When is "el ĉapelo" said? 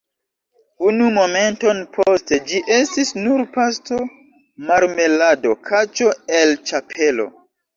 6.41-7.31